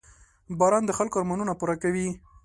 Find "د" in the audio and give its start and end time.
0.85-0.91